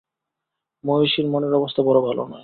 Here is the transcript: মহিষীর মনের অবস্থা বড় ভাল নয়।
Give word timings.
মহিষীর 0.83 1.25
মনের 1.27 1.53
অবস্থা 1.53 1.81
বড় 1.83 1.99
ভাল 2.01 2.17
নয়। 2.23 2.39